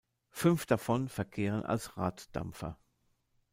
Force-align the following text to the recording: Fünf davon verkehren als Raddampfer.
Fünf 0.31 0.65
davon 0.65 1.09
verkehren 1.09 1.63
als 1.63 1.95
Raddampfer. 1.95 2.79